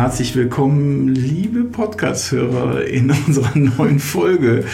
[0.00, 4.64] herzlich willkommen, liebe Podcast-Hörer, in unserer neuen Folge.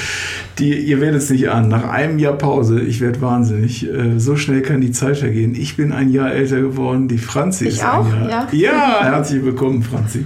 [0.61, 4.37] Die, ihr werdet es nicht an, nach einem Jahr Pause, ich werde wahnsinnig, äh, so
[4.37, 5.57] schnell kann die Zeit vergehen.
[5.57, 8.55] Ich bin ein Jahr älter geworden, die Franzi Ich ist auch, ein Jahr.
[8.55, 8.71] ja.
[8.71, 10.25] ja, herzlich willkommen, Franzi.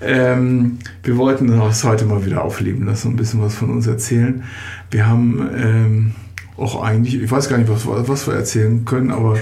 [0.00, 4.44] Ähm, wir wollten das heute mal wieder aufleben lassen, ein bisschen was von uns erzählen.
[4.90, 6.12] Wir haben ähm,
[6.56, 9.36] auch eigentlich, ich weiß gar nicht, was, was wir erzählen können, aber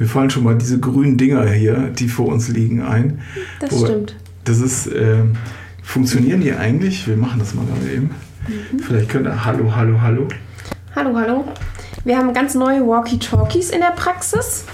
[0.00, 3.20] mir fallen schon mal diese grünen Dinger hier, die vor uns liegen, ein.
[3.60, 4.16] Das Wo- stimmt.
[4.44, 5.34] Das ist, ähm,
[5.82, 7.06] funktionieren die eigentlich?
[7.06, 8.10] Wir machen das mal gerade eben.
[8.48, 8.78] Mhm.
[8.80, 10.28] Vielleicht könnt ihr, hallo, hallo, hallo.
[10.96, 11.44] Hallo, hallo.
[12.04, 14.64] Wir haben ganz neue Walkie-Talkies in der Praxis.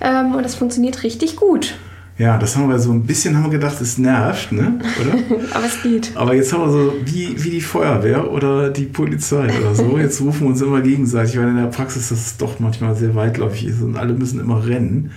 [0.00, 1.76] Ähm, und das funktioniert richtig gut.
[2.18, 4.80] Ja, das haben wir so ein bisschen, haben wir gedacht, es nervt, ne?
[5.00, 5.44] Oder?
[5.54, 6.12] Aber es geht.
[6.16, 10.20] Aber jetzt haben wir so, wie, wie die Feuerwehr oder die Polizei oder so, jetzt
[10.20, 13.82] rufen wir uns immer gegenseitig, weil in der Praxis das doch manchmal sehr weitläufig ist
[13.82, 15.12] und alle müssen immer rennen,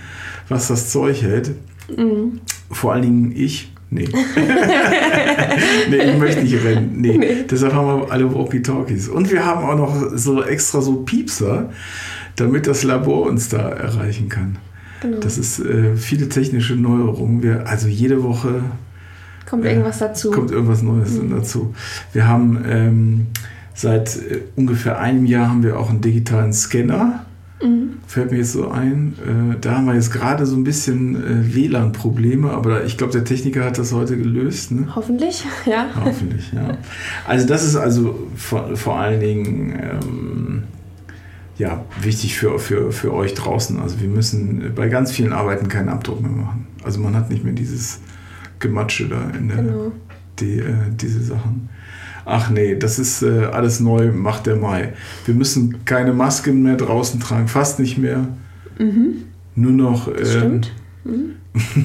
[0.49, 1.55] was das Zeug hält.
[1.95, 2.41] Mhm.
[2.69, 3.71] Vor allen Dingen ich.
[3.91, 4.07] Nee.
[5.89, 6.91] nee, ich möchte nicht rennen.
[6.95, 7.17] Nee.
[7.17, 7.45] Nee.
[7.49, 9.07] Deshalb haben wir alle Walkie-Talkies.
[9.07, 11.71] Und wir haben auch noch so extra so Piepser,
[12.35, 14.57] damit das Labor uns da erreichen kann.
[15.01, 15.19] Genau.
[15.19, 17.41] Das ist äh, viele technische Neuerungen.
[17.41, 18.61] Wir, also jede Woche
[19.49, 20.29] Kommt irgendwas dazu.
[20.29, 21.73] kommt irgendwas Neues dazu.
[22.13, 23.27] Wir haben ähm,
[23.73, 27.25] seit äh, ungefähr einem Jahr haben wir auch einen digitalen Scanner.
[27.61, 27.97] Mhm.
[28.07, 29.13] Fällt mir jetzt so ein.
[29.25, 33.25] Äh, da haben wir jetzt gerade so ein bisschen äh, WLAN-Probleme, aber ich glaube, der
[33.25, 34.71] Techniker hat das heute gelöst.
[34.71, 34.87] Ne?
[34.95, 35.87] Hoffentlich, ja.
[36.03, 36.77] Hoffentlich, ja.
[37.27, 40.63] Also das ist also vor, vor allen Dingen ähm,
[41.57, 43.79] ja, wichtig für, für, für euch draußen.
[43.79, 46.67] Also wir müssen bei ganz vielen Arbeiten keinen Abdruck mehr machen.
[46.83, 47.99] Also man hat nicht mehr dieses
[48.59, 49.91] Gematsche da in der, Genau.
[50.39, 51.67] die, äh, diese Sachen.
[52.25, 54.93] Ach nee, das ist äh, alles neu, macht der Mai.
[55.25, 58.27] Wir müssen keine Masken mehr draußen tragen, fast nicht mehr.
[59.55, 60.71] Nur noch, ähm, Stimmt.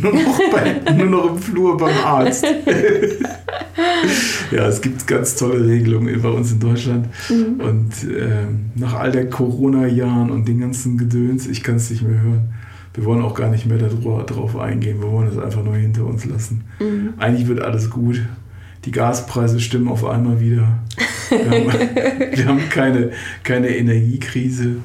[0.03, 2.45] nur, noch bei, nur noch im Flur beim Arzt.
[4.51, 7.09] ja, es gibt ganz tolle Regelungen bei uns in Deutschland.
[7.31, 12.21] Und ähm, nach all der Corona-Jahren und den ganzen Gedöns, ich kann es nicht mehr
[12.21, 12.55] hören.
[12.93, 15.01] Wir wollen auch gar nicht mehr darüber, drauf eingehen.
[15.01, 16.65] Wir wollen es einfach nur hinter uns lassen.
[17.19, 18.23] Eigentlich wird alles gut.
[18.85, 20.69] Die Gaspreise stimmen auf einmal wieder.
[21.31, 21.73] Wir haben,
[22.37, 23.11] wir haben keine,
[23.43, 24.77] keine Energiekrise.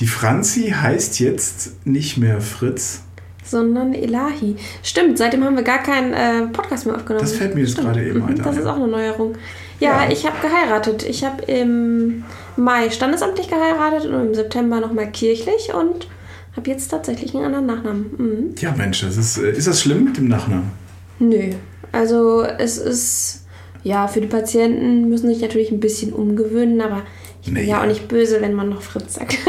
[0.00, 3.02] Die Franzi heißt jetzt nicht mehr Fritz.
[3.44, 4.56] Sondern Elahi.
[4.82, 7.24] Stimmt, seitdem haben wir gar keinen äh, Podcast mehr aufgenommen.
[7.24, 7.86] Das fällt mir jetzt Stimmt.
[7.88, 9.36] gerade eben ein, Das ist auch eine Neuerung.
[9.80, 10.10] Ja, Ja.
[10.10, 11.04] ich habe geheiratet.
[11.08, 12.24] Ich habe im
[12.56, 16.08] Mai standesamtlich geheiratet und im September nochmal kirchlich und
[16.54, 18.06] habe jetzt tatsächlich einen anderen Nachnamen.
[18.18, 18.54] Mhm.
[18.58, 20.70] Ja, Mensch, das ist, äh, ist das schlimm mit dem Nachnamen?
[21.18, 21.52] Nö.
[21.92, 23.44] Also es ist,
[23.82, 27.02] ja, für die Patienten müssen sich natürlich ein bisschen umgewöhnen, aber
[27.42, 27.70] ich bin Nee.
[27.70, 29.38] ja auch nicht böse, wenn man noch Fritz sagt.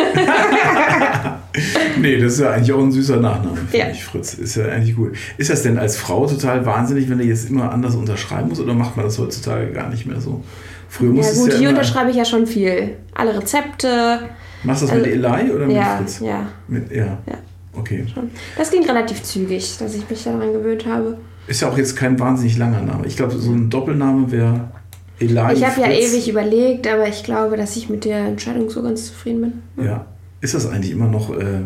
[1.99, 3.89] Nee, das ist ja eigentlich auch ein süßer Nachname, finde Ja.
[3.91, 4.35] ich, Fritz.
[4.35, 5.13] Ist ja eigentlich gut.
[5.37, 8.73] Ist das denn als Frau total wahnsinnig, wenn du jetzt immer anders unterschreiben musst oder
[8.73, 10.41] macht man das heutzutage gar nicht mehr so?
[10.87, 12.95] Früher ja musstest gut, hier ja immer, unterschreibe ich ja schon viel.
[13.13, 14.19] Alle Rezepte.
[14.63, 16.19] Machst du das mit also- Eli oder mit Ja, Fritz?
[16.21, 17.05] ja, Mit, ja.
[17.05, 17.37] ja.
[17.73, 18.05] Okay.
[18.13, 18.29] Schon.
[18.57, 21.17] Das ging relativ zügig, dass ich mich daran gewöhnt habe.
[21.49, 23.07] Ist ja auch jetzt kein wahnsinnig langer Name.
[23.07, 24.69] Ich glaube, so ein Doppelname wäre
[25.19, 25.33] Eli.
[25.55, 29.07] ich habe ja ewig überlegt, aber ich glaube, dass ich mit der Entscheidung so ganz
[29.07, 29.41] zufrieden
[29.75, 29.85] bin.
[29.85, 30.05] Ja.
[30.41, 31.61] Ist das eigentlich immer noch, äh,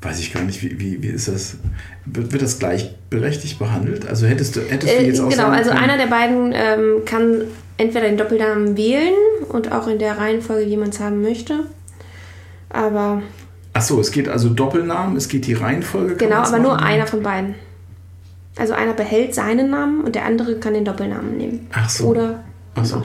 [0.00, 1.58] weiß ich gar nicht, wie, wie, wie ist das?
[2.06, 4.08] Wird, wird das gleichberechtigt behandelt?
[4.08, 7.04] Also hättest du, hättest du Äh, jetzt auch genau, also können- einer der beiden ähm,
[7.04, 7.42] kann
[7.76, 9.12] entweder den Doppelnamen wählen
[9.50, 11.60] und auch in der Reihenfolge, wie man es haben möchte.
[12.70, 13.22] Aber
[13.74, 16.16] Ach so, es geht also Doppelnamen, es geht die Reihenfolge.
[16.16, 16.84] genau, aber nur machen?
[16.84, 17.54] einer von beiden.
[18.58, 21.66] Also einer behält seinen Namen und der andere kann den Doppelnamen nehmen.
[21.72, 22.06] Ach so.
[22.06, 22.40] Oder
[22.74, 23.02] Ach so.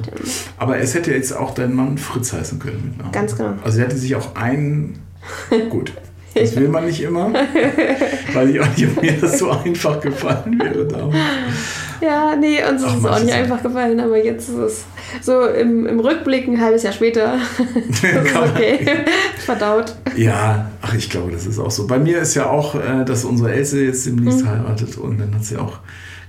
[0.57, 3.11] Aber es hätte jetzt auch dein Mann Fritz heißen können mit Namen.
[3.11, 3.53] Ganz genau.
[3.63, 4.99] Also er hätte sich auch einen.
[5.69, 5.93] Gut.
[6.35, 7.31] Das will man nicht immer.
[8.33, 11.15] Weiß ich auch nicht, ob mir das so einfach gefallen wäre damals.
[12.01, 14.85] Ja, nee, uns ist es auch nicht einfach gefallen, aber jetzt ist es
[15.21, 17.35] so im, im Rückblick ein halbes Jahr später.
[17.89, 18.87] ist okay.
[19.37, 19.95] Verdaut.
[20.15, 21.87] Ja, ach, ich glaube, das ist auch so.
[21.87, 25.45] Bei mir ist ja auch, äh, dass unsere Else jetzt demnächst heiratet und dann hat
[25.45, 25.79] sie auch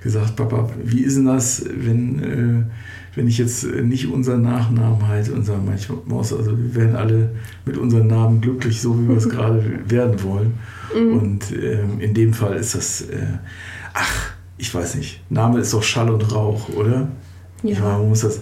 [0.02, 5.32] gesagt, Papa, wie ist denn das, wenn, äh, wenn ich jetzt nicht unseren Nachnamen halte
[5.64, 7.30] manchmal, Maus, also wir werden alle
[7.64, 10.54] mit unseren Namen glücklich, so wie wir es gerade werden wollen.
[10.94, 13.38] Und ähm, in dem Fall ist das, äh,
[13.94, 17.08] ach, ich weiß nicht, Name ist doch Schall und Rauch, oder?
[17.72, 18.40] Ich meine, man muss das,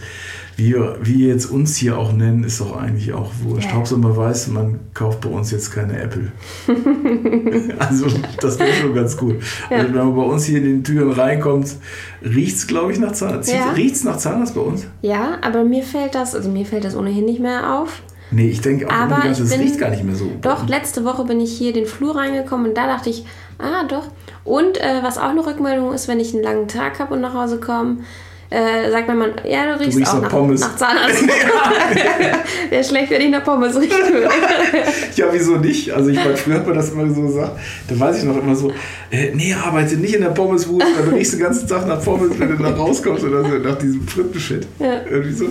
[0.57, 0.99] wie, wir-
[1.29, 3.69] jetzt uns hier auch nennen, ist doch eigentlich auch wurscht.
[3.71, 3.75] Ja.
[3.77, 6.33] Hauptsache man weiß, man kauft bei uns jetzt keine Apple.
[7.79, 8.07] also
[8.41, 9.37] das wäre schon ganz gut.
[9.71, 11.77] Also wenn man bei uns hier in den Türen reinkommt,
[12.23, 13.53] riecht es, glaube ich, nach Zahnarzt.
[13.53, 13.71] Ja.
[13.73, 14.87] Riecht es nach Zahnarzt bei uns?
[15.03, 18.03] Ja, aber mir fällt das, also mir fällt das ohnehin nicht mehr auf.
[18.31, 20.31] Nee, ich denke auch Aber immer, das bin- riecht gar nicht mehr so.
[20.41, 23.25] Doch, letzte Woche bin ich hier den Flur reingekommen und da dachte ich,
[23.59, 24.07] ah doch.
[24.45, 27.35] Und äh, was auch eine Rückmeldung ist, wenn ich einen langen Tag habe und nach
[27.35, 27.99] Hause komme,
[28.53, 30.61] äh, sagt mein Mann, ja, du riechst, riechst auch nach nach, Pommes.
[30.61, 31.23] nach Zahnarzt.
[32.71, 34.29] Wäre schlecht, wenn ich nach Pommes riechen würde.
[35.17, 35.91] Ja, wieso nicht?
[35.91, 37.59] Also ich meine, früher hat man das immer so gesagt.
[37.89, 38.73] Da weiß ich noch immer so,
[39.11, 42.31] äh, nee, arbeite nicht in der Pommesbude, weil du riechst den ganzen Tag nach Pommes,
[42.39, 44.67] wenn du da rauskommst oder so, nach diesem Frittenshit.
[44.79, 45.03] Ja.
[45.09, 45.47] Irgendwie so.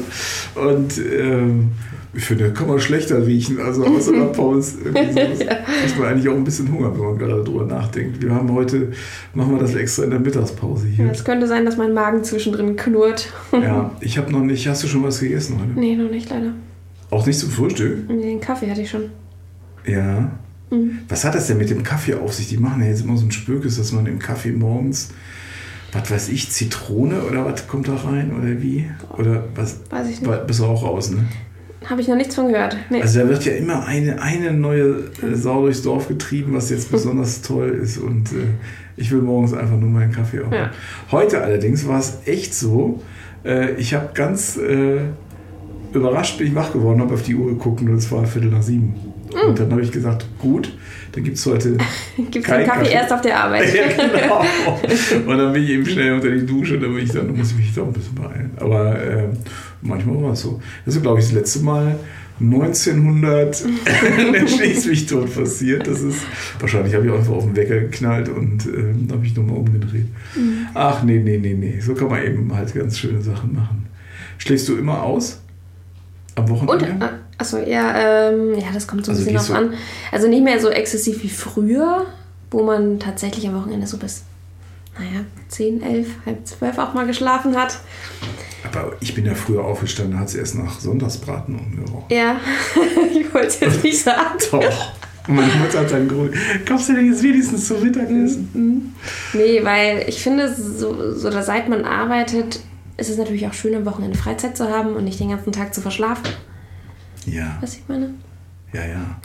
[0.55, 1.71] Und ähm,
[2.13, 4.77] ich finde, da kann man schlechter riechen, also außer nach Pommes.
[4.83, 8.21] Kriegt man eigentlich auch ein bisschen Hunger, wenn man gerade drüber nachdenkt.
[8.21, 8.91] Wir haben heute,
[9.33, 11.09] machen wir das extra in der Mittagspause hier.
[11.09, 13.31] Es könnte sein, dass mein Magen zwischendrin knurrt.
[13.53, 15.79] Ja, ich habe noch nicht, hast du schon was gegessen heute?
[15.79, 16.53] Nee, noch nicht leider.
[17.09, 18.09] Auch nicht zum Frühstück?
[18.09, 19.03] Nee, Den Kaffee hatte ich schon.
[19.85, 20.31] Ja.
[20.69, 20.99] Mhm.
[21.09, 22.49] Was hat das denn mit dem Kaffee auf sich?
[22.49, 25.09] Die machen ja jetzt immer so ein Spökes, dass man im Kaffee morgens,
[25.91, 28.89] was weiß ich, Zitrone oder was kommt da rein oder wie?
[29.17, 29.79] Oder was?
[29.89, 30.47] Weiß ich nicht.
[30.47, 31.25] Bist du auch raus, ne?
[31.85, 32.77] Habe ich noch nichts von gehört.
[32.89, 33.01] Nee.
[33.01, 36.91] Also da wird ja immer eine, eine neue äh, Sau durchs Dorf getrieben, was jetzt
[36.91, 37.97] besonders toll ist.
[37.97, 38.47] Und äh,
[38.97, 40.57] ich will morgens einfach nur meinen Kaffee aufmachen.
[40.57, 40.71] Ja.
[41.11, 43.01] Heute allerdings war es echt so,
[43.43, 44.99] äh, ich habe ganz äh,
[45.93, 48.61] überrascht, bin ich wach geworden, habe auf die Uhr geguckt und es war Viertel nach
[48.61, 48.95] sieben.
[49.31, 49.49] Mm.
[49.49, 50.71] Und dann habe ich gesagt, gut,
[51.11, 51.77] dann gibt es heute
[52.17, 52.93] Gibt es kein den Kaffee, Kaffee.
[52.93, 53.73] erst auf der Arbeit?
[53.73, 54.41] ja, genau.
[55.31, 57.57] Und dann bin ich eben schnell unter die Dusche, dann bin ich dann, muss ich
[57.57, 58.51] mich doch ein bisschen beeilen.
[58.57, 59.27] Aber äh,
[59.81, 60.61] manchmal war es so.
[60.85, 61.97] Das ist, glaube ich, das letzte Mal
[62.39, 63.63] 1900
[64.47, 65.87] schießt mich tot passiert.
[65.87, 66.21] Das ist,
[66.59, 70.07] wahrscheinlich habe ich einfach auf den Wecker geknallt und äh, dann habe ich nochmal umgedreht.
[70.73, 71.79] Ach, nee, nee, nee, nee.
[71.79, 73.85] So kann man eben halt ganz schöne Sachen machen.
[74.39, 75.41] Schläfst du immer aus?
[76.43, 77.05] Am Und, Wochenende?
[77.05, 79.73] äh, achso, ja, ähm, ja, das kommt so ein Also bisschen drauf an.
[80.11, 82.05] Also nicht mehr so exzessiv wie früher,
[82.51, 84.23] wo man tatsächlich am Wochenende so bis,
[84.97, 87.77] naja, 10, 11, halb 12 auch mal geschlafen hat.
[88.63, 92.05] Aber ich bin ja früher aufgestanden, hat es erst nach Sonntagsbraten umgerochen.
[92.09, 92.35] Ja,
[93.19, 94.37] ich wollte es jetzt nicht sagen.
[94.51, 94.91] Doch.
[95.27, 96.33] Und meine Mutter hat dann geholt.
[96.65, 98.93] Kaufst du denn jetzt wenigstens zum Mittagessen?
[99.33, 102.59] Nee, weil ich finde, so, so seit man arbeitet,
[102.97, 105.73] ist es natürlich auch schön, am Wochenende Freizeit zu haben und nicht den ganzen Tag
[105.73, 106.27] zu verschlafen.
[107.25, 108.11] Ja, Was ich meine?
[108.73, 109.19] ja, ja.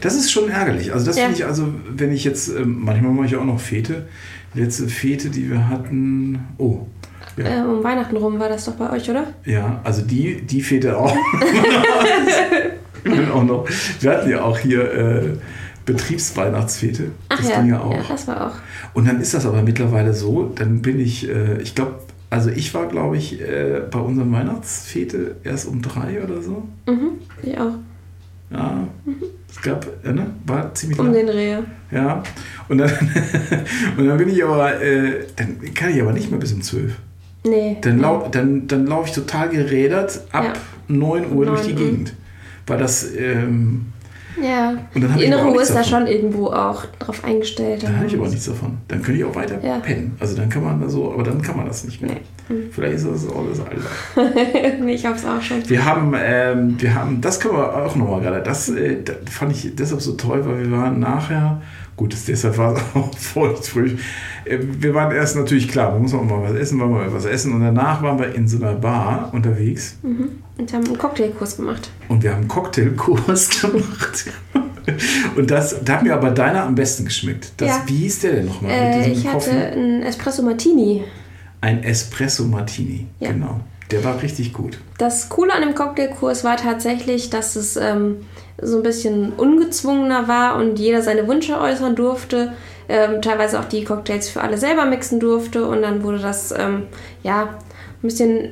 [0.00, 0.92] Das ist schon ärgerlich.
[0.92, 1.24] Also das Ja.
[1.24, 4.08] finde ich, also wenn ich jetzt, ähm, manchmal mache ich auch noch Fete.
[4.54, 6.86] Die letzte Fete, die wir hatten, oh,
[7.36, 9.26] ja, Äh, um Weihnachten rum war das doch bei euch, oder?
[9.44, 11.14] ja also die, die Fete auch.
[13.32, 13.68] Auch noch,
[14.00, 15.28] wir hatten ja auch hier äh,
[15.84, 17.12] Betriebsweihnachtsfete.
[17.28, 18.08] Ach das ja, ging ja auch.
[18.08, 18.54] das war auch.
[18.94, 22.72] Und dann ist das aber mittlerweile so, dann bin ich, äh, ich glaube, also ich
[22.74, 26.66] war, glaube ich, äh, bei unserem Weihnachtsfete erst um drei oder so.
[26.86, 27.12] Mhm,
[27.42, 27.74] ich auch.
[28.50, 28.86] Ja,
[29.48, 31.14] es gab, äh, ne, war ziemlich Um lang.
[31.14, 31.56] den Dreh.
[31.90, 32.22] Ja,
[32.68, 32.90] und dann,
[33.96, 36.96] und dann bin ich aber, äh, dann kann ich aber nicht mehr bis um zwölf.
[37.44, 37.76] Nee.
[37.80, 40.52] Dann, lau dann, dann laufe ich total gerädert ab Ja.
[40.88, 41.88] 9 Uhr durch die 9 Uhr.
[41.90, 42.14] Gegend.
[42.66, 43.86] Weil das, ähm,
[44.42, 44.70] Ja.
[44.94, 47.82] Und dann Die nichts ist da schon irgendwo auch drauf eingestellt.
[47.82, 48.78] da habe ich aber nichts davon.
[48.88, 49.78] Dann könnte ich auch weiter Ja.
[49.78, 50.16] pennen.
[50.20, 52.12] Also dann kann man da so, aber dann kann man das nicht mehr.
[52.48, 52.56] Nee.
[52.70, 54.78] Vielleicht ist das auch das Alter.
[54.84, 55.68] nee, ich hab's auch schon.
[55.68, 59.52] Wir haben, ähm, wir haben, das können wir auch nochmal gerade, das, äh, das fand
[59.52, 61.60] ich deshalb so toll, weil wir waren nachher,
[61.96, 63.96] gut, das, deshalb war es auch feucht früh.
[64.44, 67.24] Äh, wir waren erst natürlich klar, wir mussten auch mal was essen, wollen wir was
[67.24, 71.90] essen und danach waren wir in so einer Bar unterwegs Und haben einen Cocktailkurs gemacht.
[72.08, 74.26] und wir haben einen Cocktailkurs gemacht.
[75.34, 77.52] Und das, da hat mir aber deiner am besten geschmeckt.
[77.56, 77.82] Das, Ja.
[77.86, 78.70] Wie hieß der denn nochmal?
[78.70, 81.02] Äh, ich hatte einen Espresso Martini.
[81.60, 83.32] Ein Espresso Martini, Ja.
[83.32, 83.60] genau.
[83.90, 84.78] Der war richtig gut.
[84.98, 88.16] Das Coole an dem Cocktailkurs war tatsächlich, dass es ähm,
[88.60, 92.52] so ein bisschen ungezwungener war und jeder seine Wünsche äußern durfte.
[92.88, 96.84] Ähm, teilweise auch die Cocktails für alle selber mixen durfte und dann wurde das ähm,
[97.22, 97.48] ja ein
[98.02, 98.50] bisschen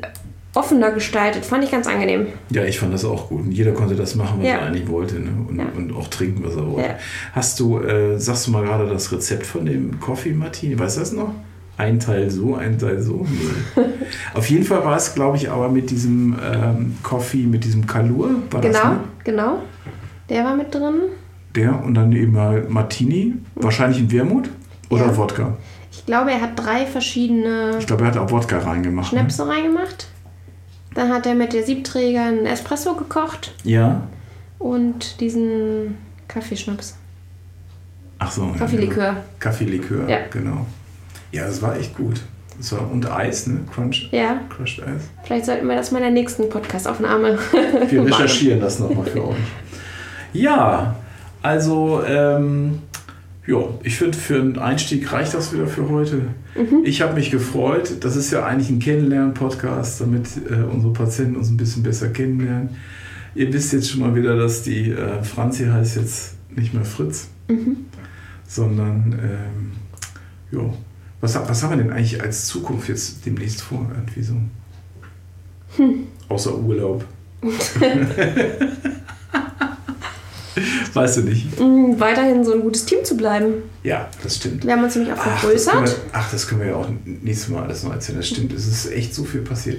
[0.54, 1.44] offener gestaltet.
[1.44, 2.28] Fand ich ganz angenehm.
[2.50, 3.42] Ja, ich fand das auch gut.
[3.42, 4.54] Und jeder konnte das machen, was Ja.
[4.54, 5.16] er eigentlich wollte.
[5.16, 5.30] Ne?
[5.48, 5.66] Und, Ja.
[5.76, 6.88] und auch trinken, was er wollte.
[6.90, 6.98] Ja.
[7.32, 10.78] Hast du, äh, sagst du mal gerade das Rezept von dem Coffee Martini?
[10.78, 11.30] Weißt du das noch?
[11.76, 13.26] Ein Teil so, ein Teil so.
[14.34, 18.30] Auf jeden Fall war es, glaube ich, aber mit diesem ähm, Coffee, mit diesem Kalur.
[18.50, 19.00] War das, Genau, ne?
[19.24, 19.58] genau.
[20.28, 21.00] Der war mit drin.
[21.56, 23.34] Der und dann eben mal Martini.
[23.56, 24.50] Wahrscheinlich in Wermut
[24.88, 25.16] oder Ja.
[25.16, 25.56] Wodka.
[25.90, 29.12] Ich glaube, er hat drei verschiedene Ich glaube, er hat auch Wodka reingemacht.
[29.12, 29.18] Ne?
[29.20, 30.08] Schnäpse reingemacht.
[30.94, 34.02] Dann hat er mit der Siebträger einen Espresso gekocht Ja.
[34.60, 35.96] und diesen
[36.28, 36.96] Kaffeeschnaps.
[38.20, 38.46] Ach so.
[38.56, 39.10] Kaffeelikör.
[39.10, 39.20] genau.
[39.40, 40.18] Kaffeelikör, Ja.
[40.30, 40.66] genau.
[41.34, 42.20] Ja, das war echt gut.
[42.70, 43.58] War, und Eis, ne?
[43.74, 44.08] Crunch.
[44.12, 45.02] Ja, Crushed Eis.
[45.24, 47.36] vielleicht sollten wir das mal in der nächsten Podcast-Aufnahme
[47.90, 49.36] Wir recherchieren das nochmal für euch.
[50.32, 50.94] Ja,
[51.42, 52.78] also, ähm,
[53.46, 56.16] ja, ich finde, für einen Einstieg reicht das wieder für heute.
[56.54, 56.84] Mhm.
[56.84, 57.92] Ich habe mich gefreut.
[58.04, 62.70] Das ist ja eigentlich ein Kennenlernen-Podcast, damit äh, unsere Patienten uns ein bisschen besser kennenlernen.
[63.34, 67.28] Ihr wisst jetzt schon mal wieder, dass die äh, Franzi heißt jetzt nicht mehr Fritz,
[67.48, 67.78] Mhm.
[68.46, 69.72] sondern ähm,
[70.52, 70.72] jo.
[71.24, 73.90] Was, was haben wir denn eigentlich als Zukunft jetzt demnächst vor?
[73.94, 74.34] Irgendwie so?
[75.76, 76.06] Hm.
[76.28, 77.02] Außer Urlaub.
[80.92, 81.58] weißt du nicht?
[81.58, 83.54] Mm, Weiterhin so ein gutes Team zu bleiben.
[83.82, 84.66] Ja, das stimmt.
[84.66, 86.00] Wir haben uns nämlich auch Ach das, können wir, vergrößert.
[86.12, 88.18] ach, das können wir ja auch nächstes Mal alles noch erzählen.
[88.18, 89.78] Das stimmt, es ist echt so viel passiert.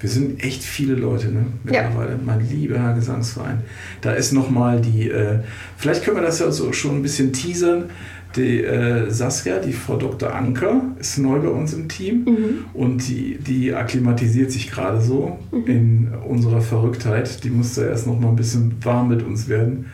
[0.00, 1.44] Wir sind echt viele Leute, ne?
[1.62, 2.18] Mittlerweile.
[2.24, 3.60] Mein lieber Herr Gesangsverein.
[4.00, 5.40] Da ist nochmal die, äh,
[5.76, 7.90] vielleicht können wir das ja so schon ein bisschen teasern.
[8.36, 10.34] Die äh, Saskia, die Frau Dr.
[10.34, 12.64] Anker, ist neu bei uns im Team Mhm.
[12.74, 17.42] und die, die akklimatisiert sich gerade so in unserer Verrücktheit.
[17.44, 19.86] Die muss da erst noch mal ein bisschen warm mit uns werden.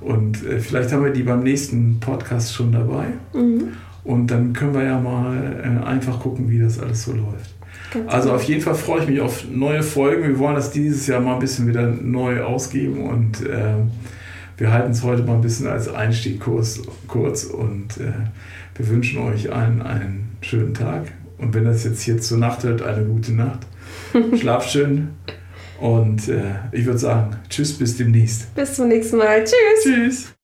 [0.00, 3.06] Und äh, vielleicht haben wir die beim nächsten Podcast schon dabei.
[3.34, 3.68] Mhm.
[4.04, 7.54] Und dann können wir ja mal äh, einfach gucken, wie das alles so läuft.
[7.92, 10.24] Ganz Also auf jeden Fall freue ich mich auf neue Folgen.
[10.24, 13.74] Wir wollen das dieses Jahr mal ein bisschen wieder neu ausgeben und äh,
[14.56, 18.12] wir halten es heute mal ein bisschen als Einstieg kurz, kurz und äh,
[18.76, 21.12] wir wünschen euch allen einen schönen Tag.
[21.38, 23.60] Und wenn das jetzt hier zur Nacht hört, eine gute Nacht.
[24.40, 25.08] Schlaft schön
[25.80, 28.54] und äh, ich würde sagen, tschüss, bis demnächst.
[28.54, 29.44] Bis zum nächsten Mal.
[29.44, 29.82] Tschüss.
[29.82, 30.32] Tschüss.